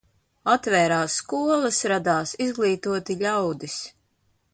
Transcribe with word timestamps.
Atvērās 0.51 1.17
skolas, 1.23 1.81
radās 1.91 2.33
izglītoti 2.47 3.17
ļaudis. 3.21 3.77